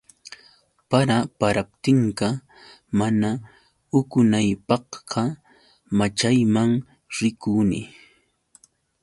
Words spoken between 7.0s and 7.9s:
rikuni.